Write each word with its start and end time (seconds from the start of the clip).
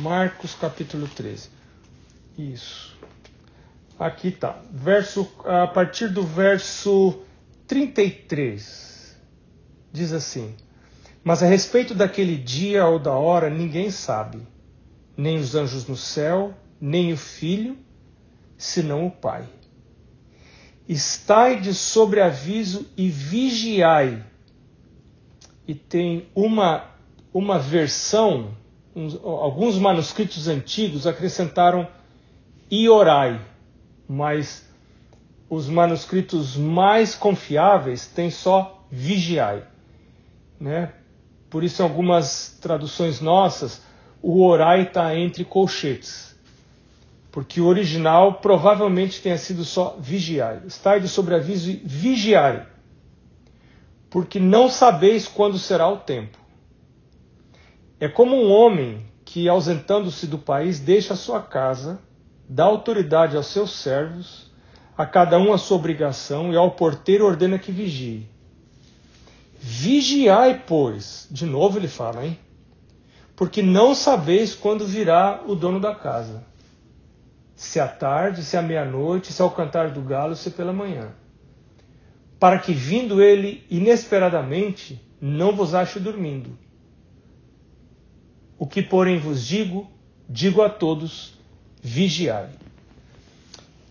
Marcos 0.00 0.54
capítulo 0.54 1.06
13. 1.06 1.50
Isso. 2.38 2.96
Aqui 3.98 4.30
tá. 4.30 4.58
Verso 4.72 5.30
a 5.44 5.66
partir 5.66 6.08
do 6.08 6.22
verso 6.22 7.20
33. 7.66 9.14
Diz 9.92 10.14
assim: 10.14 10.54
Mas 11.22 11.42
a 11.42 11.46
respeito 11.46 11.94
daquele 11.94 12.38
dia 12.38 12.86
ou 12.86 12.98
da 12.98 13.12
hora 13.12 13.50
ninguém 13.50 13.90
sabe, 13.90 14.40
nem 15.14 15.36
os 15.36 15.54
anjos 15.54 15.86
no 15.86 15.96
céu, 15.96 16.54
nem 16.80 17.12
o 17.12 17.16
filho, 17.16 17.76
senão 18.56 19.06
o 19.06 19.10
Pai. 19.10 19.46
Estai 20.88 21.60
de 21.60 21.74
sobreaviso 21.74 22.88
e 22.96 23.10
vigiai. 23.10 24.24
E 25.68 25.74
tem 25.74 26.26
uma, 26.34 26.90
uma 27.34 27.58
versão, 27.58 28.56
uns, 28.94 29.14
alguns 29.22 29.78
manuscritos 29.78 30.48
antigos 30.48 31.06
acrescentaram 31.06 31.86
e 32.70 32.88
orai, 32.88 33.40
mas 34.08 34.68
os 35.48 35.68
manuscritos 35.68 36.56
mais 36.56 37.14
confiáveis 37.14 38.06
têm 38.06 38.30
só 38.30 38.84
vigiai. 38.90 39.64
Né? 40.60 40.92
Por 41.48 41.64
isso, 41.64 41.82
em 41.82 41.84
algumas 41.84 42.58
traduções 42.60 43.20
nossas, 43.20 43.82
o 44.22 44.44
orai 44.44 44.82
está 44.82 45.16
entre 45.16 45.44
colchetes 45.44 46.30
porque 47.30 47.60
o 47.60 47.66
original 47.66 48.34
provavelmente 48.34 49.20
tenha 49.20 49.38
sido 49.38 49.64
só 49.64 49.96
vigiai. 49.98 50.62
Estai 50.66 51.00
de 51.00 51.08
sobreaviso 51.08 51.78
vigiai, 51.84 52.66
porque 54.08 54.40
não 54.40 54.68
sabeis 54.68 55.28
quando 55.28 55.58
será 55.58 55.88
o 55.88 55.98
tempo. 55.98 56.38
É 58.00 58.08
como 58.08 58.34
um 58.34 58.50
homem 58.50 59.06
que, 59.24 59.48
ausentando-se 59.48 60.26
do 60.26 60.38
país, 60.38 60.80
deixa 60.80 61.12
a 61.12 61.16
sua 61.16 61.40
casa, 61.40 62.00
dá 62.48 62.64
autoridade 62.64 63.36
aos 63.36 63.46
seus 63.46 63.70
servos, 63.72 64.50
a 64.96 65.06
cada 65.06 65.38
um 65.38 65.52
a 65.52 65.58
sua 65.58 65.76
obrigação, 65.76 66.52
e 66.52 66.56
ao 66.56 66.72
porteiro 66.72 67.26
ordena 67.26 67.58
que 67.58 67.70
vigie. 67.70 68.26
Vigiai, 69.60 70.64
pois, 70.66 71.28
de 71.30 71.46
novo 71.46 71.78
ele 71.78 71.88
fala, 71.88 72.26
hein? 72.26 72.38
Porque 73.36 73.62
não 73.62 73.94
sabeis 73.94 74.54
quando 74.54 74.86
virá 74.86 75.42
o 75.46 75.54
dono 75.54 75.78
da 75.78 75.94
casa 75.94 76.50
se 77.60 77.78
à 77.78 77.86
tarde, 77.86 78.42
se 78.42 78.56
à 78.56 78.62
meia-noite, 78.62 79.34
se 79.34 79.42
ao 79.42 79.50
cantar 79.50 79.90
do 79.90 80.00
galo, 80.00 80.34
se 80.34 80.50
pela 80.50 80.72
manhã. 80.72 81.12
Para 82.38 82.58
que, 82.58 82.72
vindo 82.72 83.20
ele 83.20 83.62
inesperadamente, 83.70 84.98
não 85.20 85.54
vos 85.54 85.74
ache 85.74 86.00
dormindo. 86.00 86.56
O 88.60 88.66
que, 88.66 88.82
porém, 88.82 89.18
vos 89.18 89.46
digo, 89.46 89.90
digo 90.28 90.60
a 90.60 90.68
todos: 90.68 91.32
vigiai. 91.82 92.50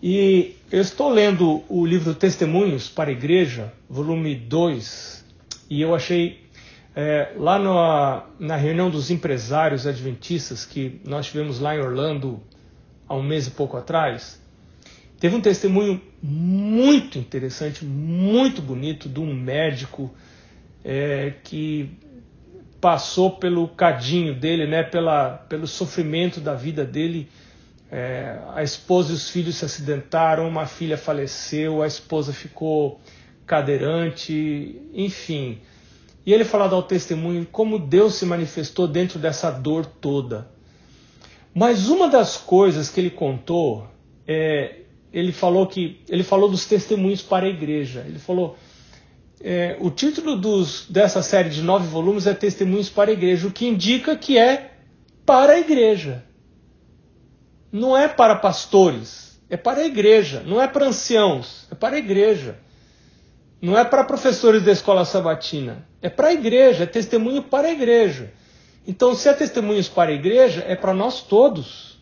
E 0.00 0.54
eu 0.70 0.80
estou 0.80 1.10
lendo 1.10 1.64
o 1.68 1.84
livro 1.84 2.14
Testemunhos 2.14 2.88
para 2.88 3.10
a 3.10 3.12
Igreja, 3.12 3.72
volume 3.88 4.32
2, 4.36 5.24
e 5.68 5.82
eu 5.82 5.92
achei 5.92 6.44
é, 6.94 7.32
lá 7.36 7.58
na, 7.58 8.24
na 8.38 8.56
reunião 8.56 8.88
dos 8.88 9.10
empresários 9.10 9.88
adventistas 9.88 10.64
que 10.64 11.00
nós 11.04 11.26
tivemos 11.26 11.58
lá 11.58 11.74
em 11.74 11.80
Orlando 11.80 12.40
há 13.08 13.16
um 13.16 13.24
mês 13.24 13.48
e 13.48 13.50
pouco 13.50 13.76
atrás, 13.76 14.40
teve 15.18 15.34
um 15.34 15.40
testemunho 15.40 16.00
muito 16.22 17.18
interessante, 17.18 17.84
muito 17.84 18.62
bonito, 18.62 19.08
de 19.08 19.18
um 19.18 19.34
médico 19.34 20.14
é, 20.84 21.34
que 21.42 21.90
passou 22.80 23.32
pelo 23.32 23.68
cadinho 23.68 24.34
dele, 24.34 24.66
né, 24.66 24.82
pela, 24.82 25.30
pelo 25.48 25.66
sofrimento 25.66 26.40
da 26.40 26.54
vida 26.54 26.84
dele. 26.84 27.28
É, 27.92 28.38
a 28.54 28.62
esposa 28.62 29.12
e 29.12 29.14
os 29.14 29.28
filhos 29.28 29.56
se 29.56 29.64
acidentaram, 29.64 30.48
uma 30.48 30.64
filha 30.64 30.96
faleceu, 30.96 31.82
a 31.82 31.86
esposa 31.86 32.32
ficou 32.32 33.00
cadeirante, 33.46 34.80
enfim. 34.94 35.58
E 36.24 36.32
ele 36.32 36.44
fala 36.44 36.72
ao 36.72 36.82
testemunho 36.82 37.46
como 37.50 37.78
Deus 37.78 38.14
se 38.14 38.24
manifestou 38.24 38.86
dentro 38.86 39.18
dessa 39.18 39.50
dor 39.50 39.84
toda. 39.84 40.48
Mas 41.52 41.88
uma 41.88 42.08
das 42.08 42.36
coisas 42.36 42.88
que 42.88 43.00
ele 43.00 43.10
contou, 43.10 43.88
é, 44.26 44.82
ele 45.12 45.32
falou 45.32 45.66
que 45.66 46.00
ele 46.08 46.22
falou 46.22 46.48
dos 46.48 46.64
testemunhos 46.64 47.22
para 47.22 47.46
a 47.46 47.48
igreja. 47.48 48.04
Ele 48.06 48.20
falou 48.20 48.56
é, 49.42 49.76
o 49.80 49.90
título 49.90 50.36
dos, 50.36 50.86
dessa 50.88 51.22
série 51.22 51.48
de 51.48 51.62
nove 51.62 51.86
volumes 51.88 52.26
é 52.26 52.34
Testemunhos 52.34 52.90
para 52.90 53.10
a 53.10 53.14
Igreja, 53.14 53.48
o 53.48 53.52
que 53.52 53.66
indica 53.66 54.14
que 54.16 54.36
é 54.36 54.72
para 55.24 55.54
a 55.54 55.58
igreja. 55.58 56.24
Não 57.72 57.96
é 57.96 58.06
para 58.06 58.36
pastores, 58.36 59.40
é 59.48 59.56
para 59.56 59.80
a 59.80 59.86
igreja. 59.86 60.42
Não 60.44 60.60
é 60.60 60.66
para 60.66 60.86
anciãos, 60.86 61.66
é 61.70 61.74
para 61.74 61.96
a 61.96 61.98
igreja. 61.98 62.58
Não 63.62 63.78
é 63.78 63.84
para 63.84 64.04
professores 64.04 64.62
da 64.62 64.72
escola 64.72 65.04
sabatina, 65.04 65.86
é 66.00 66.08
para 66.08 66.28
a 66.28 66.32
igreja, 66.32 66.84
é 66.84 66.86
testemunho 66.86 67.42
para 67.42 67.68
a 67.68 67.70
igreja. 67.70 68.32
Então, 68.86 69.14
se 69.14 69.28
é 69.28 69.34
testemunhos 69.34 69.88
para 69.88 70.10
a 70.10 70.14
igreja, 70.14 70.64
é 70.66 70.74
para 70.74 70.94
nós 70.94 71.22
todos. 71.22 71.98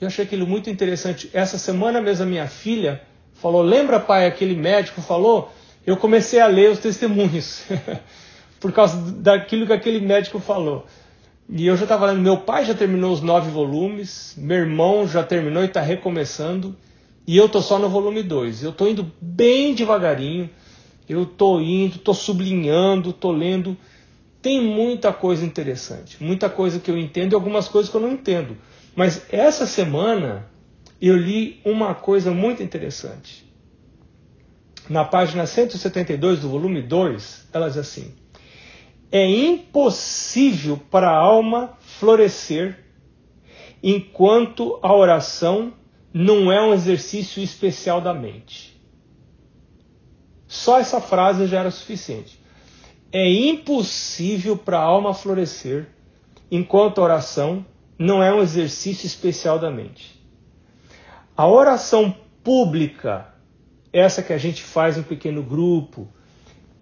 Eu 0.00 0.08
achei 0.08 0.24
aquilo 0.24 0.46
muito 0.46 0.68
interessante. 0.68 1.30
Essa 1.32 1.58
semana 1.58 2.00
mesmo 2.00 2.24
a 2.24 2.26
minha 2.26 2.48
filha 2.48 3.02
falou: 3.34 3.62
Lembra, 3.62 4.00
pai, 4.00 4.26
aquele 4.26 4.56
médico 4.56 5.00
falou? 5.00 5.52
Eu 5.86 5.96
comecei 5.96 6.40
a 6.40 6.46
ler 6.46 6.70
os 6.70 6.78
testemunhos, 6.78 7.64
por 8.60 8.72
causa 8.72 8.96
daquilo 9.12 9.66
que 9.66 9.72
aquele 9.72 10.00
médico 10.00 10.38
falou. 10.38 10.86
E 11.48 11.66
eu 11.66 11.76
já 11.76 11.82
estava 11.82 12.06
lendo. 12.06 12.20
Meu 12.20 12.38
pai 12.38 12.64
já 12.64 12.74
terminou 12.74 13.12
os 13.12 13.20
nove 13.20 13.50
volumes, 13.50 14.34
meu 14.36 14.58
irmão 14.58 15.06
já 15.06 15.22
terminou 15.22 15.62
e 15.62 15.66
está 15.66 15.80
recomeçando. 15.80 16.76
E 17.26 17.36
eu 17.36 17.46
estou 17.46 17.60
só 17.60 17.78
no 17.78 17.88
volume 17.88 18.22
2. 18.22 18.62
Eu 18.62 18.70
estou 18.70 18.88
indo 18.88 19.10
bem 19.20 19.74
devagarinho. 19.74 20.48
Eu 21.08 21.24
estou 21.24 21.60
indo, 21.60 21.96
estou 21.96 22.14
sublinhando, 22.14 23.10
estou 23.10 23.32
lendo 23.32 23.76
tem 24.42 24.60
muita 24.60 25.12
coisa 25.12 25.46
interessante, 25.46 26.22
muita 26.22 26.50
coisa 26.50 26.80
que 26.80 26.90
eu 26.90 26.98
entendo 26.98 27.32
e 27.32 27.34
algumas 27.36 27.68
coisas 27.68 27.88
que 27.88 27.96
eu 27.96 28.00
não 28.00 28.10
entendo. 28.10 28.58
Mas 28.94 29.24
essa 29.32 29.66
semana 29.66 30.50
eu 31.00 31.16
li 31.16 31.60
uma 31.64 31.94
coisa 31.94 32.32
muito 32.32 32.60
interessante. 32.60 33.50
Na 34.88 35.04
página 35.04 35.46
172 35.46 36.40
do 36.40 36.48
volume 36.48 36.82
2, 36.82 37.48
ela 37.52 37.68
diz 37.68 37.78
assim: 37.78 38.14
É 39.10 39.24
impossível 39.24 40.80
para 40.90 41.08
a 41.08 41.16
alma 41.16 41.76
florescer 41.80 42.78
enquanto 43.82 44.78
a 44.82 44.94
oração 44.94 45.72
não 46.12 46.52
é 46.52 46.60
um 46.60 46.74
exercício 46.74 47.42
especial 47.42 48.00
da 48.00 48.12
mente. 48.12 48.80
Só 50.46 50.78
essa 50.78 51.00
frase 51.00 51.46
já 51.46 51.60
era 51.60 51.70
suficiente. 51.70 52.38
É 53.10 53.26
impossível 53.30 54.56
para 54.56 54.78
a 54.78 54.82
alma 54.82 55.14
florescer 55.14 55.88
enquanto 56.50 57.00
a 57.00 57.04
oração 57.04 57.64
não 57.98 58.22
é 58.22 58.32
um 58.34 58.42
exercício 58.42 59.06
especial 59.06 59.58
da 59.58 59.70
mente. 59.70 60.20
A 61.36 61.46
oração 61.46 62.14
pública, 62.44 63.31
essa 63.92 64.22
que 64.22 64.32
a 64.32 64.38
gente 64.38 64.62
faz 64.62 64.96
em 64.96 65.02
pequeno 65.02 65.42
grupo, 65.42 66.08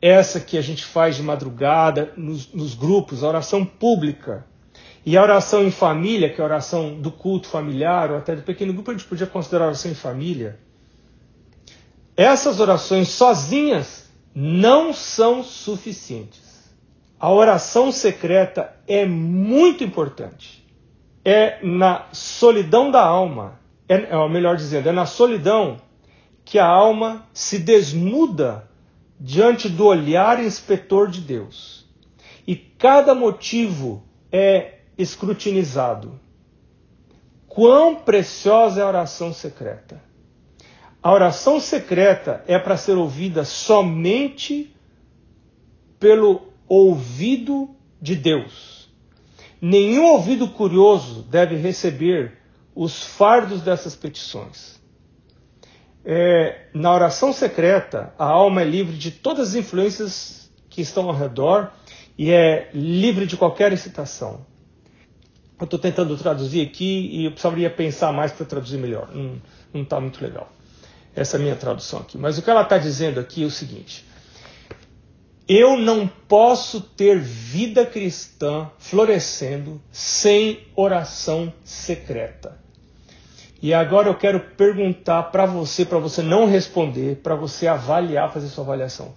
essa 0.00 0.40
que 0.40 0.56
a 0.56 0.62
gente 0.62 0.84
faz 0.84 1.16
de 1.16 1.22
madrugada 1.22 2.12
nos, 2.16 2.52
nos 2.52 2.74
grupos, 2.74 3.24
a 3.24 3.28
oração 3.28 3.64
pública, 3.64 4.46
e 5.04 5.16
a 5.16 5.22
oração 5.22 5.64
em 5.64 5.70
família, 5.70 6.28
que 6.28 6.40
é 6.40 6.44
a 6.44 6.46
oração 6.46 7.00
do 7.00 7.10
culto 7.10 7.48
familiar 7.48 8.10
ou 8.10 8.18
até 8.18 8.36
do 8.36 8.42
pequeno 8.42 8.72
grupo, 8.72 8.90
a 8.90 8.94
gente 8.94 9.06
podia 9.06 9.26
considerar 9.26 9.66
oração 9.66 9.90
em 9.90 9.94
família. 9.94 10.58
Essas 12.16 12.60
orações 12.60 13.08
sozinhas 13.08 14.10
não 14.34 14.92
são 14.92 15.42
suficientes. 15.42 16.70
A 17.18 17.32
oração 17.32 17.90
secreta 17.90 18.74
é 18.86 19.06
muito 19.06 19.82
importante. 19.82 20.66
É 21.24 21.58
na 21.62 22.06
solidão 22.12 22.90
da 22.90 23.02
alma, 23.02 23.58
é, 23.88 24.16
ou 24.16 24.28
melhor 24.28 24.56
dizendo, 24.56 24.88
é 24.88 24.92
na 24.92 25.06
solidão 25.06 25.78
que 26.44 26.58
a 26.58 26.66
alma 26.66 27.26
se 27.32 27.58
desnuda 27.58 28.68
diante 29.18 29.68
do 29.68 29.86
olhar 29.86 30.42
inspetor 30.42 31.08
de 31.08 31.20
Deus. 31.20 31.86
E 32.46 32.56
cada 32.56 33.14
motivo 33.14 34.02
é 34.32 34.78
escrutinizado. 34.96 36.18
Quão 37.46 37.96
preciosa 37.96 38.80
é 38.80 38.82
a 38.82 38.88
oração 38.88 39.32
secreta! 39.32 40.02
A 41.02 41.12
oração 41.12 41.58
secreta 41.60 42.44
é 42.46 42.58
para 42.58 42.76
ser 42.76 42.96
ouvida 42.96 43.44
somente 43.44 44.74
pelo 45.98 46.42
ouvido 46.68 47.70
de 48.00 48.14
Deus. 48.14 48.88
Nenhum 49.60 50.04
ouvido 50.06 50.48
curioso 50.48 51.22
deve 51.22 51.56
receber 51.56 52.38
os 52.74 53.02
fardos 53.02 53.60
dessas 53.60 53.94
petições. 53.94 54.79
É, 56.04 56.66
na 56.72 56.92
oração 56.94 57.32
secreta, 57.32 58.12
a 58.18 58.24
alma 58.24 58.62
é 58.62 58.64
livre 58.64 58.96
de 58.96 59.10
todas 59.10 59.50
as 59.50 59.54
influências 59.54 60.50
que 60.68 60.80
estão 60.80 61.08
ao 61.08 61.14
redor 61.14 61.70
e 62.16 62.30
é 62.30 62.70
livre 62.72 63.26
de 63.26 63.36
qualquer 63.36 63.72
excitação. 63.72 64.46
Eu 65.58 65.64
estou 65.64 65.78
tentando 65.78 66.16
traduzir 66.16 66.66
aqui 66.66 67.10
e 67.12 67.26
eu 67.26 67.32
precisaria 67.32 67.68
pensar 67.68 68.12
mais 68.12 68.32
para 68.32 68.46
traduzir 68.46 68.78
melhor. 68.78 69.10
Não 69.14 69.82
está 69.82 70.00
muito 70.00 70.22
legal. 70.22 70.50
Essa 71.14 71.38
minha 71.38 71.54
tradução 71.54 72.00
aqui. 72.00 72.16
Mas 72.16 72.38
o 72.38 72.42
que 72.42 72.48
ela 72.48 72.62
está 72.62 72.78
dizendo 72.78 73.20
aqui 73.20 73.42
é 73.42 73.46
o 73.46 73.50
seguinte: 73.50 74.06
eu 75.46 75.76
não 75.76 76.06
posso 76.06 76.80
ter 76.80 77.18
vida 77.18 77.84
cristã 77.84 78.70
florescendo 78.78 79.82
sem 79.90 80.66
oração 80.76 81.52
secreta. 81.64 82.56
E 83.62 83.74
agora 83.74 84.08
eu 84.08 84.14
quero 84.14 84.40
perguntar 84.40 85.24
para 85.24 85.44
você, 85.44 85.84
para 85.84 85.98
você 85.98 86.22
não 86.22 86.46
responder, 86.46 87.16
para 87.16 87.34
você 87.34 87.66
avaliar, 87.66 88.32
fazer 88.32 88.48
sua 88.48 88.64
avaliação. 88.64 89.14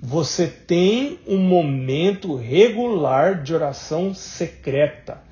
Você 0.00 0.46
tem 0.46 1.18
um 1.26 1.38
momento 1.38 2.36
regular 2.36 3.42
de 3.42 3.54
oração 3.54 4.12
secreta, 4.14 5.22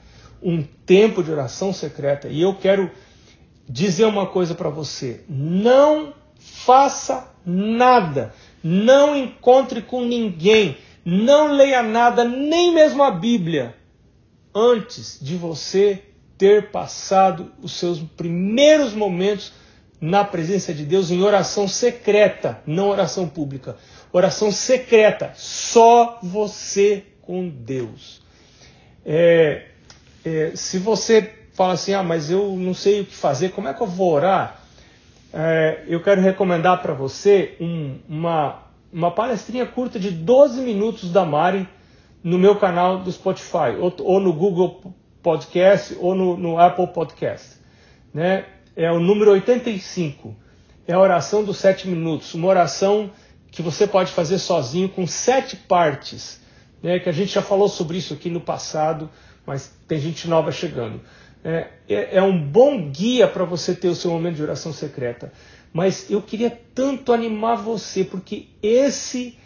um 0.42 0.62
tempo 0.62 1.22
de 1.22 1.30
oração 1.30 1.72
secreta. 1.72 2.28
E 2.28 2.40
eu 2.40 2.54
quero 2.54 2.90
dizer 3.68 4.06
uma 4.06 4.26
coisa 4.26 4.54
para 4.54 4.70
você: 4.70 5.20
não 5.28 6.14
faça 6.38 7.30
nada 7.44 8.32
não 8.64 9.14
encontre 9.14 9.82
com 9.82 10.06
ninguém, 10.06 10.78
não 11.04 11.52
leia 11.52 11.82
nada, 11.82 12.24
nem 12.24 12.72
mesmo 12.72 13.02
a 13.02 13.10
Bíblia, 13.10 13.76
antes 14.54 15.18
de 15.20 15.36
você 15.36 16.02
ter 16.36 16.70
passado 16.70 17.52
os 17.62 17.72
seus 17.72 18.00
primeiros 18.00 18.92
momentos 18.92 19.52
na 20.00 20.24
presença 20.24 20.74
de 20.74 20.84
Deus 20.84 21.10
em 21.10 21.22
oração 21.22 21.66
secreta, 21.66 22.60
não 22.66 22.88
oração 22.88 23.28
pública. 23.28 23.76
Oração 24.12 24.52
secreta, 24.52 25.32
só 25.34 26.18
você 26.22 27.04
com 27.22 27.48
Deus. 27.48 28.22
É, 29.04 29.66
é, 30.24 30.52
se 30.54 30.78
você 30.78 31.32
fala 31.52 31.74
assim, 31.74 31.94
ah, 31.94 32.02
mas 32.02 32.30
eu 32.30 32.54
não 32.56 32.74
sei 32.74 33.00
o 33.00 33.04
que 33.04 33.14
fazer, 33.14 33.50
como 33.50 33.68
é 33.68 33.74
que 33.74 33.82
eu 33.82 33.86
vou 33.86 34.12
orar? 34.12 34.64
é, 35.34 35.82
eu 35.88 36.00
quero 36.00 36.20
recomendar 36.20 36.80
para 36.80 36.94
você 36.94 37.56
um, 37.60 37.98
uma, 38.08 38.62
uma 38.92 39.10
palestrinha 39.10 39.66
curta 39.66 39.98
de 39.98 40.10
12 40.12 40.60
minutos 40.60 41.10
da 41.10 41.24
Mari 41.24 41.68
no 42.22 42.38
meu 42.38 42.54
canal 42.56 43.00
do 43.00 43.10
Spotify, 43.10 43.76
ou, 43.80 43.92
ou 43.98 44.20
no 44.20 44.32
Google 44.32 44.94
Podcast, 45.24 45.96
ou 45.98 46.14
no, 46.14 46.36
no, 46.36 46.58
Apple 46.60 46.86
Podcast. 46.86 47.56
Né? 48.12 48.44
É 48.76 48.92
o 48.92 49.00
número 49.00 49.32
85. 49.32 50.36
É 50.86 50.92
a 50.92 51.00
oração 51.00 51.42
dos 51.42 51.56
sete 51.56 51.88
minutos. 51.88 52.32
Uma 52.34 52.46
oração 52.46 53.10
que 53.50 53.60
você 53.60 53.88
pode 53.88 54.12
fazer 54.12 54.38
sozinho 54.38 54.88
com 54.88 55.04
sete 55.04 55.56
partes. 55.56 56.40
Né? 56.80 57.00
Que 57.00 57.08
a 57.08 57.12
gente 57.12 57.32
já 57.32 57.42
falou 57.42 57.68
sobre 57.68 57.98
isso 57.98 58.14
aqui 58.14 58.30
no 58.30 58.40
passado, 58.40 59.10
mas 59.44 59.72
tem 59.88 59.98
gente 59.98 60.28
nova 60.28 60.52
chegando 60.52 61.00
é, 61.44 61.68
é, 61.86 62.16
é 62.16 62.22
um 62.22 62.36
bom 62.40 62.90
guia 62.90 63.28
para 63.28 63.44
você 63.44 63.74
ter 63.74 63.88
o 63.88 63.94
seu 63.94 64.10
momento 64.10 64.36
de 64.36 64.42
oração 64.42 64.72
secreta. 64.72 65.30
Mas 65.72 66.10
eu 66.10 66.22
queria 66.22 66.50
tanto 66.74 67.12
animar 67.12 67.56
você, 67.56 68.02
porque 68.02 68.46
esse 68.62 69.36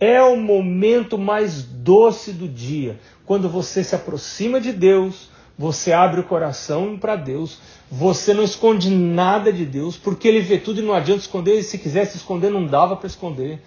é 0.00 0.22
o 0.22 0.36
momento 0.36 1.18
mais 1.18 1.62
doce 1.62 2.32
do 2.32 2.46
dia. 2.46 2.98
Quando 3.26 3.48
você 3.48 3.82
se 3.82 3.94
aproxima 3.94 4.60
de 4.60 4.72
Deus, 4.72 5.28
você 5.58 5.92
abre 5.92 6.20
o 6.20 6.24
coração 6.24 6.96
para 6.96 7.16
Deus, 7.16 7.58
você 7.90 8.32
não 8.32 8.44
esconde 8.44 8.90
nada 8.90 9.52
de 9.52 9.66
Deus, 9.66 9.96
porque 9.96 10.28
Ele 10.28 10.40
vê 10.40 10.58
tudo 10.58 10.80
e 10.80 10.84
não 10.84 10.94
adianta 10.94 11.22
esconder, 11.22 11.58
e 11.58 11.62
se 11.64 11.78
quisesse 11.78 12.16
esconder, 12.16 12.50
não 12.50 12.64
dava 12.64 12.94
para 12.94 13.08
esconder. 13.08 13.60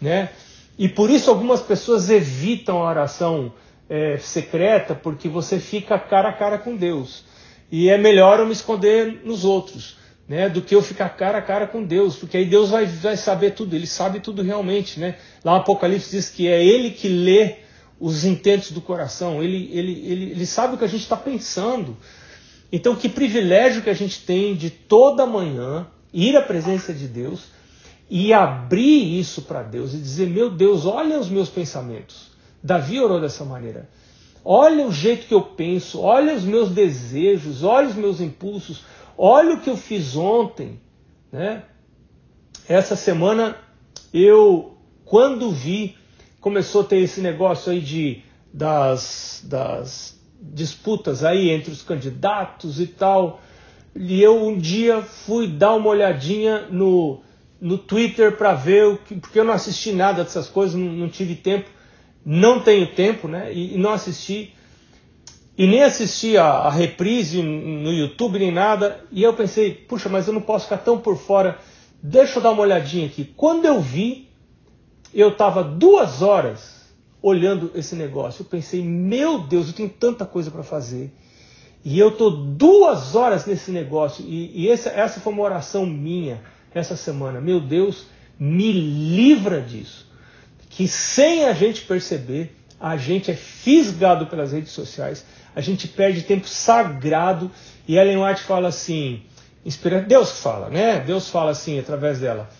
Né? 0.00 0.30
E 0.78 0.88
por 0.88 1.10
isso 1.10 1.30
algumas 1.30 1.60
pessoas 1.60 2.08
evitam 2.08 2.82
a 2.82 2.88
oração 2.88 3.52
é, 3.88 4.16
secreta, 4.18 4.94
porque 4.94 5.28
você 5.28 5.58
fica 5.58 5.98
cara 5.98 6.30
a 6.30 6.32
cara 6.32 6.58
com 6.58 6.74
Deus. 6.74 7.24
E 7.70 7.90
é 7.90 7.98
melhor 7.98 8.38
eu 8.38 8.46
me 8.46 8.52
esconder 8.52 9.20
nos 9.24 9.44
outros, 9.44 9.98
né, 10.28 10.48
do 10.48 10.60
que 10.60 10.74
eu 10.74 10.82
ficar 10.82 11.10
cara 11.10 11.38
a 11.38 11.42
cara 11.42 11.66
com 11.66 11.84
Deus, 11.84 12.16
porque 12.16 12.36
aí 12.36 12.44
Deus 12.44 12.70
vai, 12.70 12.86
vai 12.86 13.16
saber 13.16 13.52
tudo, 13.52 13.76
ele 13.76 13.86
sabe 13.86 14.20
tudo 14.20 14.42
realmente. 14.42 14.98
Né? 14.98 15.16
Lá 15.44 15.52
no 15.52 15.58
Apocalipse 15.58 16.10
diz 16.10 16.28
que 16.28 16.48
é 16.48 16.64
ele 16.64 16.90
que 16.90 17.08
lê 17.08 17.56
os 17.98 18.24
intentos 18.24 18.72
do 18.72 18.80
coração, 18.80 19.42
ele, 19.42 19.70
ele, 19.72 19.92
ele, 20.04 20.30
ele 20.32 20.46
sabe 20.46 20.74
o 20.74 20.78
que 20.78 20.84
a 20.84 20.88
gente 20.88 21.02
está 21.02 21.16
pensando. 21.16 21.96
Então, 22.70 22.96
que 22.96 23.08
privilégio 23.08 23.82
que 23.82 23.90
a 23.90 23.94
gente 23.94 24.20
tem 24.22 24.54
de 24.54 24.68
toda 24.68 25.24
manhã 25.24 25.86
ir 26.12 26.36
à 26.36 26.42
presença 26.42 26.92
de 26.92 27.06
Deus 27.06 27.44
e 28.10 28.32
abrir 28.32 29.18
isso 29.18 29.42
para 29.42 29.62
Deus 29.62 29.94
e 29.94 29.98
dizer: 29.98 30.28
Meu 30.28 30.50
Deus, 30.50 30.84
olha 30.84 31.18
os 31.18 31.28
meus 31.28 31.48
pensamentos. 31.48 32.30
Davi 32.62 33.00
orou 33.00 33.20
dessa 33.20 33.44
maneira. 33.44 33.88
Olha 34.44 34.86
o 34.86 34.92
jeito 34.92 35.26
que 35.26 35.34
eu 35.34 35.42
penso, 35.42 36.00
olha 36.00 36.34
os 36.34 36.44
meus 36.44 36.70
desejos, 36.70 37.64
olha 37.64 37.88
os 37.88 37.96
meus 37.96 38.20
impulsos, 38.20 38.84
olha 39.16 39.54
o 39.54 39.60
que 39.60 39.70
eu 39.70 39.76
fiz 39.76 40.16
ontem. 40.16 40.80
Né? 41.30 41.62
Essa 42.68 42.96
semana 42.96 43.56
eu, 44.12 44.76
quando 45.04 45.50
vi, 45.50 45.96
começou 46.40 46.82
a 46.82 46.84
ter 46.84 46.98
esse 46.98 47.20
negócio 47.20 47.72
aí 47.72 47.80
de 47.80 48.22
das, 48.52 49.42
das 49.44 50.18
disputas 50.40 51.24
aí 51.24 51.50
entre 51.50 51.70
os 51.70 51.82
candidatos 51.82 52.80
e 52.80 52.86
tal. 52.86 53.40
E 53.94 54.22
eu 54.22 54.46
um 54.46 54.58
dia 54.58 55.02
fui 55.02 55.48
dar 55.48 55.74
uma 55.74 55.88
olhadinha 55.88 56.66
no, 56.70 57.22
no 57.60 57.78
Twitter 57.78 58.36
para 58.36 58.54
ver 58.54 58.86
o 58.86 58.98
que, 58.98 59.16
porque 59.16 59.38
eu 59.38 59.44
não 59.44 59.54
assisti 59.54 59.92
nada 59.92 60.22
dessas 60.22 60.48
coisas, 60.48 60.74
não, 60.74 60.92
não 60.92 61.08
tive 61.08 61.34
tempo 61.34 61.76
não 62.28 62.58
tenho 62.58 62.88
tempo, 62.88 63.28
né? 63.28 63.54
E, 63.54 63.76
e 63.76 63.78
não 63.78 63.92
assisti. 63.92 64.52
E 65.56 65.66
nem 65.66 65.82
assisti 65.82 66.36
a, 66.36 66.44
a, 66.44 66.70
reprise 66.70 67.42
no 67.42 67.90
YouTube 67.92 68.38
nem 68.38 68.52
nada. 68.52 69.00
E 69.10 69.22
eu 69.22 69.32
pensei, 69.32 69.72
puxa, 69.72 70.08
mas 70.08 70.26
eu 70.26 70.34
não 70.34 70.40
posso 70.40 70.64
ficar 70.64 70.78
tão 70.78 70.98
por 70.98 71.16
fora. 71.16 71.58
Deixa 72.02 72.38
eu 72.38 72.42
dar 72.42 72.50
uma 72.50 72.62
olhadinha 72.62 73.06
aqui. 73.06 73.24
Quando 73.36 73.64
eu 73.64 73.80
vi, 73.80 74.28
eu 75.14 75.30
estava 75.30 75.64
duas 75.64 76.20
horas 76.20 76.84
olhando 77.22 77.70
esse 77.74 77.94
negócio. 77.94 78.42
Eu 78.42 78.46
pensei, 78.46 78.82
meu 78.82 79.38
Deus, 79.38 79.68
eu 79.68 79.72
tenho 79.72 79.88
tanta 79.88 80.26
coisa 80.26 80.50
para 80.50 80.62
fazer. 80.62 81.10
E 81.84 81.98
eu 81.98 82.08
estou 82.08 82.30
duas 82.30 83.14
horas 83.14 83.46
nesse 83.46 83.70
negócio. 83.70 84.24
E, 84.26 84.64
e 84.64 84.68
essa, 84.68 84.90
essa 84.90 85.20
foi 85.20 85.32
uma 85.32 85.42
oração 85.42 85.86
minha 85.86 86.42
essa 86.74 86.96
semana. 86.96 87.40
Meu 87.40 87.60
Deus, 87.60 88.06
me 88.38 88.70
livra 88.72 89.62
disso 89.62 90.06
que 90.76 90.86
sem 90.86 91.46
a 91.46 91.54
gente 91.54 91.86
perceber, 91.86 92.54
a 92.78 92.98
gente 92.98 93.30
é 93.30 93.34
fisgado 93.34 94.26
pelas 94.26 94.52
redes 94.52 94.72
sociais, 94.72 95.24
a 95.56 95.62
gente 95.62 95.88
perde 95.88 96.22
tempo 96.22 96.46
sagrado. 96.46 97.50
E 97.88 97.96
Ellen 97.96 98.22
White 98.22 98.42
fala 98.42 98.68
assim, 98.68 99.22
inspira, 99.64 100.02
Deus 100.02 100.38
fala, 100.40 100.68
né? 100.68 101.00
Deus 101.00 101.30
fala 101.30 101.52
assim 101.52 101.78
através 101.78 102.20
dela. 102.20 102.50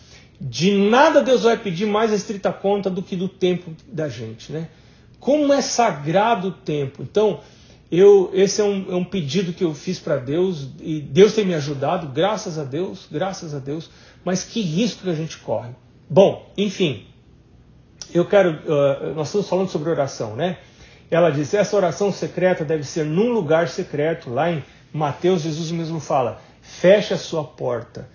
De 0.41 0.73
nada 0.73 1.23
Deus 1.23 1.43
vai 1.43 1.59
pedir 1.59 1.87
mais 1.87 2.11
estrita 2.11 2.51
conta 2.53 2.89
do 2.89 3.03
que 3.03 3.15
do 3.15 3.29
tempo 3.29 3.71
da 3.87 4.09
gente, 4.09 4.51
né? 4.51 4.69
Como 5.21 5.53
é 5.53 5.61
sagrado 5.61 6.49
o 6.49 6.53
tempo. 6.53 7.03
Então, 7.03 7.41
eu, 7.91 8.31
esse 8.33 8.63
é 8.63 8.65
um, 8.65 8.91
é 8.91 8.95
um 8.95 9.05
pedido 9.05 9.53
que 9.53 9.65
eu 9.65 9.75
fiz 9.75 9.99
para 9.99 10.17
Deus 10.17 10.69
e 10.81 11.01
Deus 11.01 11.35
tem 11.35 11.45
me 11.45 11.55
ajudado, 11.55 12.09
graças 12.09 12.59
a 12.59 12.65
Deus, 12.65 13.07
graças 13.11 13.55
a 13.55 13.59
Deus. 13.59 13.91
Mas 14.25 14.43
que 14.43 14.61
risco 14.61 15.03
que 15.03 15.11
a 15.11 15.15
gente 15.15 15.39
corre. 15.39 15.71
Bom, 16.09 16.51
enfim, 16.57 17.07
eu 18.13 18.25
quero. 18.25 18.53
Uh, 18.53 19.15
nós 19.15 19.29
estamos 19.29 19.49
falando 19.49 19.69
sobre 19.69 19.91
oração, 19.91 20.35
né? 20.35 20.59
Ela 21.11 21.31
diz: 21.31 21.55
essa 21.55 21.77
oração 21.77 22.13
secreta 22.13 22.65
deve 22.65 22.85
ser 22.85 23.05
num 23.05 23.33
lugar 23.33 23.69
secreto. 23.69 24.31
Lá 24.31 24.51
em 24.51 24.65
Mateus, 24.93 25.43
Jesus 25.43 25.71
mesmo 25.71 26.01
fala: 26.01 26.41
feche 26.61 27.15
a 27.15 27.19
sua 27.19 27.45
porta 27.45 28.09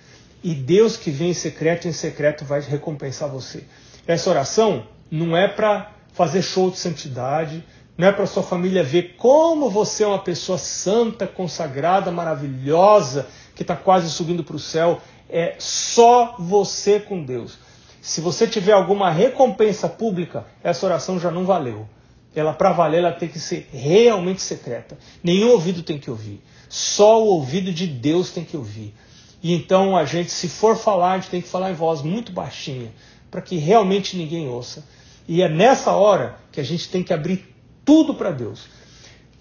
e 0.43 0.53
Deus 0.55 0.97
que 0.97 1.11
vem 1.11 1.29
em 1.29 1.33
secreto, 1.33 1.87
em 1.87 1.93
secreto 1.93 2.43
vai 2.43 2.61
recompensar 2.61 3.29
você. 3.29 3.63
Essa 4.07 4.29
oração 4.29 4.87
não 5.09 5.37
é 5.37 5.47
para 5.47 5.91
fazer 6.13 6.41
show 6.41 6.71
de 6.71 6.77
santidade, 6.77 7.63
não 7.97 8.07
é 8.07 8.11
para 8.11 8.25
sua 8.25 8.41
família 8.41 8.83
ver 8.83 9.15
como 9.17 9.69
você 9.69 10.03
é 10.03 10.07
uma 10.07 10.19
pessoa 10.19 10.57
santa, 10.57 11.27
consagrada, 11.27 12.11
maravilhosa, 12.11 13.27
que 13.55 13.61
está 13.61 13.75
quase 13.75 14.09
subindo 14.09 14.43
para 14.43 14.55
o 14.55 14.59
céu. 14.59 14.99
É 15.29 15.55
só 15.59 16.35
você 16.39 16.99
com 16.99 17.23
Deus. 17.23 17.57
Se 18.01 18.19
você 18.19 18.47
tiver 18.47 18.73
alguma 18.73 19.11
recompensa 19.11 19.87
pública, 19.87 20.45
essa 20.63 20.85
oração 20.85 21.19
já 21.19 21.29
não 21.29 21.45
valeu. 21.45 21.87
Ela, 22.33 22.53
para 22.53 22.71
valer, 22.71 22.99
ela 22.99 23.11
tem 23.11 23.27
que 23.27 23.39
ser 23.39 23.69
realmente 23.71 24.41
secreta. 24.41 24.97
Nenhum 25.23 25.51
ouvido 25.51 25.83
tem 25.83 25.99
que 25.99 26.09
ouvir. 26.09 26.41
Só 26.69 27.21
o 27.21 27.27
ouvido 27.27 27.73
de 27.73 27.85
Deus 27.85 28.31
tem 28.31 28.45
que 28.45 28.55
ouvir. 28.55 28.93
E 29.43 29.53
então 29.53 29.97
a 29.97 30.05
gente, 30.05 30.31
se 30.31 30.47
for 30.47 30.77
falar, 30.77 31.13
a 31.13 31.17
gente 31.17 31.29
tem 31.29 31.41
que 31.41 31.47
falar 31.47 31.71
em 31.71 31.75
voz 31.75 32.01
muito 32.01 32.31
baixinha, 32.31 32.91
para 33.29 33.41
que 33.41 33.57
realmente 33.57 34.15
ninguém 34.15 34.47
ouça. 34.47 34.85
E 35.27 35.41
é 35.41 35.49
nessa 35.49 35.91
hora 35.91 36.37
que 36.51 36.61
a 36.61 36.63
gente 36.63 36.89
tem 36.89 37.03
que 37.03 37.13
abrir 37.13 37.53
tudo 37.83 38.13
para 38.13 38.31
Deus. 38.31 38.67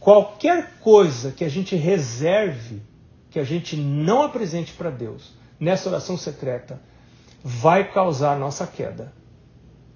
Qualquer 0.01 0.79
coisa 0.81 1.31
que 1.31 1.45
a 1.45 1.49
gente 1.49 1.77
reserve, 1.77 2.83
que 3.31 3.39
a 3.39 3.45
gente 3.45 3.77
não 3.77 4.23
apresente 4.23 4.73
para 4.73 4.91
Deus, 4.91 5.35
nessa 5.59 5.89
oração 5.89 6.17
secreta, 6.17 6.81
vai 7.45 7.93
causar 7.93 8.33
a 8.33 8.39
nossa 8.39 8.67
queda. 8.67 9.13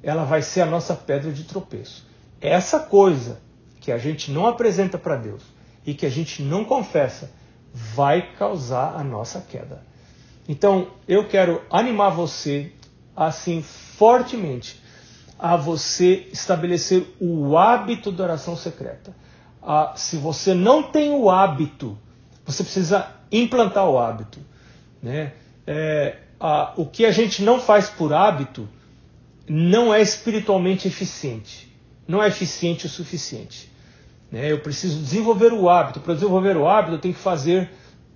Ela 0.03 0.25
vai 0.25 0.43
ser 0.43 0.61
a 0.61 0.67
nossa 0.67 0.95
pedra 0.95 1.33
de 1.33 1.45
tropeço. 1.45 2.07
Essa 2.47 2.79
coisa 2.79 3.41
que 3.81 3.91
a 3.91 3.99
gente 3.99 4.31
não 4.31 4.47
apresenta 4.47 4.99
para 4.99 5.17
Deus, 5.17 5.43
e 5.87 5.95
que 5.95 6.07
a 6.07 6.11
gente 6.11 6.43
não 6.43 6.65
confessa, 6.65 7.31
vai 7.73 8.35
causar 8.37 8.95
a 8.97 9.05
nossa 9.05 9.41
queda. 9.41 9.83
Então, 10.49 10.89
eu 11.07 11.27
quero 11.27 11.63
animar 11.71 12.11
você, 12.11 12.73
assim, 13.17 13.63
fortemente, 13.63 14.81
a 15.39 15.57
você 15.57 16.29
estabelecer 16.33 17.07
o 17.21 17.57
hábito 17.57 18.13
da 18.13 18.25
oração 18.25 18.57
secreta. 18.57 19.15
Ah, 19.63 19.93
se 19.97 20.17
você 20.17 20.55
não 20.55 20.83
tem 20.83 21.11
o 21.11 21.31
hábito, 21.31 21.99
você 22.45 22.63
precisa 22.63 23.09
implantar 23.33 23.89
o 23.89 23.99
hábito. 23.99 24.39
Né? 25.03 25.33
É, 25.67 26.19
o 26.77 26.87
que 26.87 27.05
a 27.05 27.11
gente 27.11 27.43
não 27.43 27.59
faz 27.59 27.89
por 27.89 28.13
hábito 28.13 28.69
não 29.49 29.93
é 29.93 30.01
espiritualmente 30.01 30.87
eficiente. 30.87 31.74
Não 32.07 32.23
é 32.23 32.29
eficiente 32.29 32.87
o 32.87 32.89
suficiente. 32.89 33.71
Né? 34.31 34.51
Eu 34.51 34.61
preciso 34.61 34.99
desenvolver 34.99 35.53
o 35.53 35.69
hábito. 35.69 36.01
Para 36.01 36.15
desenvolver 36.15 36.57
o 36.57 36.67
hábito, 36.67 36.97
eu 36.97 36.99
tenho 36.99 37.15
que 37.15 37.21
fazer 37.21 37.71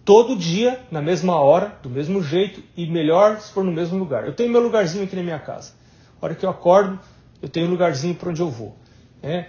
todo 0.04 0.36
dia, 0.36 0.80
na 0.90 1.02
mesma 1.02 1.36
hora, 1.36 1.78
do 1.82 1.88
mesmo 1.90 2.22
jeito 2.22 2.62
e 2.76 2.86
melhor 2.86 3.40
se 3.40 3.52
for 3.52 3.62
no 3.62 3.72
mesmo 3.72 3.98
lugar. 3.98 4.26
Eu 4.26 4.32
tenho 4.32 4.50
meu 4.50 4.60
lugarzinho 4.60 5.04
aqui 5.04 5.14
na 5.14 5.22
minha 5.22 5.38
casa. 5.38 5.72
A 6.20 6.24
hora 6.24 6.34
que 6.34 6.44
eu 6.44 6.50
acordo, 6.50 6.98
eu 7.40 7.48
tenho 7.48 7.66
um 7.66 7.70
lugarzinho 7.70 8.14
para 8.14 8.30
onde 8.30 8.40
eu 8.40 8.50
vou. 8.50 8.76
Né? 9.22 9.48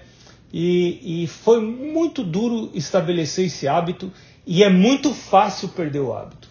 E, 0.51 1.24
e 1.24 1.27
foi 1.27 1.62
muito 1.62 2.24
duro 2.24 2.72
estabelecer 2.74 3.46
esse 3.46 3.67
hábito 3.67 4.12
e 4.46 4.63
é 4.63 4.69
muito 4.69 5.13
fácil 5.13 5.69
perder 5.69 6.00
o 6.00 6.13
hábito. 6.13 6.50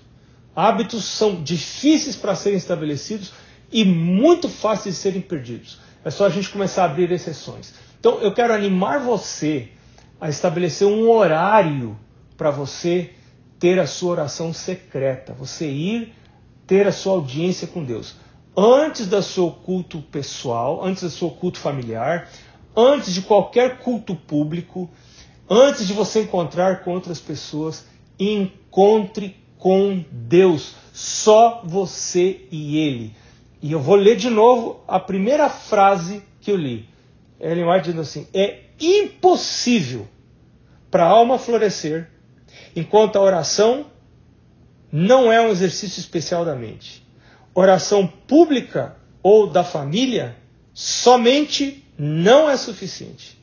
Hábitos 0.55 1.05
são 1.05 1.43
difíceis 1.43 2.17
para 2.17 2.35
serem 2.35 2.59
estabelecidos 2.59 3.33
e 3.71 3.85
muito 3.85 4.49
fáceis 4.49 4.95
de 4.95 5.01
serem 5.01 5.21
perdidos. 5.21 5.79
É 6.05 6.11
só 6.11 6.27
a 6.27 6.31
gente 6.31 6.51
começar 6.51 6.83
a 6.83 6.87
abrir 6.87 7.11
exceções. 7.11 7.75
Então 7.99 8.21
eu 8.21 8.33
quero 8.33 8.55
animar 8.55 9.01
você 9.01 9.69
a 10.21 10.29
estabelecer 10.29 10.87
um 10.87 11.11
horário 11.11 11.97
para 12.37 12.51
você 12.51 13.11
ter 13.59 13.79
a 13.79 13.87
sua 13.87 14.13
oração 14.13 14.53
secreta, 14.53 15.33
você 15.33 15.69
ir 15.69 16.15
ter 16.67 16.87
a 16.87 16.93
sua 16.93 17.15
audiência 17.15 17.67
com 17.67 17.83
Deus. 17.83 18.15
Antes 18.57 19.07
do 19.07 19.23
seu 19.23 19.51
culto 19.51 20.01
pessoal, 20.03 20.85
antes 20.85 21.03
do 21.03 21.11
seu 21.11 21.31
culto 21.31 21.59
familiar, 21.59 22.29
antes 22.77 23.13
de 23.15 23.23
qualquer 23.23 23.79
culto 23.79 24.15
público, 24.15 24.91
antes 25.49 25.87
de 25.87 25.93
você 25.93 26.23
encontrar 26.23 26.83
com 26.85 26.93
outras 26.93 27.21
pessoas, 27.21 27.87
encontre 28.19 29.37
com 29.59 30.05
Deus, 30.11 30.75
só 30.93 31.63
você 31.65 32.47
e 32.51 32.79
Ele. 32.79 33.15
E 33.61 33.73
eu 33.73 33.81
vou 33.81 33.97
ler 33.97 34.17
de 34.17 34.31
novo 34.31 34.83
a 34.87 35.01
primeira 35.01 35.49
frase 35.49 36.23
que 36.41 36.51
eu 36.51 36.57
li. 36.57 36.89
Ellen 37.41 37.65
White 37.65 37.85
dizendo 37.85 38.01
assim: 38.03 38.27
é 38.33 38.61
impossível 38.81 40.07
para 40.91 41.05
a 41.05 41.09
alma 41.09 41.39
florescer 41.39 42.09
enquanto 42.75 43.17
a 43.17 43.21
oração 43.21 43.87
não 44.91 45.31
é 45.31 45.41
um 45.41 45.51
exercício 45.51 46.01
especial 46.01 46.45
da 46.45 46.55
mente. 46.55 47.07
Oração 47.55 48.07
pública 48.07 48.97
ou 49.23 49.49
da 49.49 49.65
família 49.65 50.37
somente 50.73 51.85
não 51.99 52.49
é 52.49 52.57
suficiente. 52.57 53.37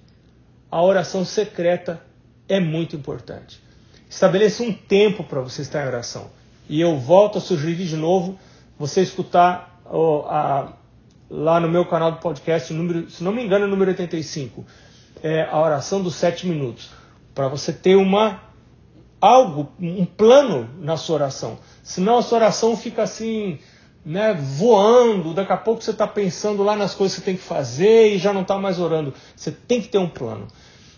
A 0.71 0.81
oração 0.81 1.23
secreta 1.25 2.01
é 2.47 2.59
muito 2.59 2.95
importante. 2.95 3.61
Estabeleça 4.09 4.63
um 4.63 4.73
tempo 4.73 5.23
para 5.23 5.41
você 5.41 5.61
estar 5.61 5.83
em 5.83 5.87
oração. 5.87 6.29
E 6.69 6.79
eu 6.79 6.97
volto 6.97 7.37
a 7.37 7.41
sugerir 7.41 7.85
de 7.85 7.97
novo 7.97 8.39
você 8.79 9.01
escutar 9.01 9.74
a, 10.27 10.73
lá 11.29 11.59
no 11.59 11.67
meu 11.67 11.85
canal 11.85 12.11
do 12.11 12.17
podcast, 12.19 12.73
número, 12.73 13.09
se 13.09 13.23
não 13.23 13.31
me 13.31 13.43
engano, 13.43 13.65
é 13.65 13.67
o 13.67 13.71
número 13.71 13.91
85, 13.91 14.65
é 15.23 15.43
a 15.43 15.59
oração 15.59 16.01
dos 16.01 16.15
sete 16.15 16.47
minutos, 16.47 16.91
para 17.33 17.47
você 17.47 17.71
ter 17.71 17.95
uma 17.95 18.41
algo, 19.19 19.71
um 19.79 20.05
plano 20.05 20.69
na 20.79 20.97
sua 20.97 21.15
oração. 21.15 21.57
Senão 21.83 22.17
a 22.17 22.21
sua 22.21 22.37
oração 22.37 22.77
fica 22.77 23.03
assim, 23.03 23.59
né, 24.05 24.33
voando, 24.33 25.33
daqui 25.33 25.51
a 25.51 25.57
pouco 25.57 25.81
você 25.81 25.91
está 25.91 26.07
pensando 26.07 26.61
lá 26.63 26.75
nas 26.75 26.93
coisas 26.93 27.17
que 27.17 27.21
você 27.21 27.25
tem 27.25 27.35
que 27.35 27.43
fazer 27.43 28.13
e 28.13 28.17
já 28.17 28.31
não 28.31 28.41
está 28.41 28.57
mais 28.57 28.79
orando. 28.79 29.13
Você 29.35 29.51
tem 29.51 29.81
que 29.81 29.87
ter 29.87 29.97
um 29.97 30.09
plano. 30.09 30.47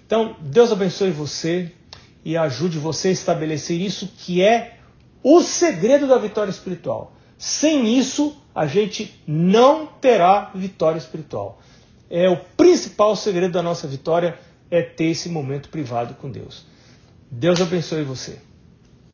Então, 0.06 0.36
Deus 0.42 0.72
abençoe 0.72 1.12
você 1.12 1.72
e 2.24 2.36
ajude 2.36 2.78
você 2.78 3.10
a 3.10 3.12
estabelecer 3.12 3.80
isso 3.80 4.12
que 4.18 4.42
é 4.42 4.78
o 5.24 5.42
segredo 5.42 6.08
da 6.08 6.18
vitória 6.18 6.52
espiritual. 6.52 7.14
Sem 7.38 7.98
isso, 7.98 8.36
a 8.54 8.66
gente 8.66 9.14
não 9.28 9.86
terá 9.86 10.52
vitória 10.56 10.98
espiritual. 10.98 11.62
É 12.10 12.28
o 12.30 12.38
principal 12.38 13.16
segredo 13.16 13.52
da 13.52 13.62
nossa 13.62 13.88
vitória 13.88 14.40
é 14.72 14.82
ter 14.82 15.06
esse 15.06 15.30
momento 15.30 15.70
privado 15.70 16.16
com 16.16 16.30
Deus. 16.30 16.66
Deus 17.30 17.62
abençoe 17.62 18.04
você. 18.04 18.40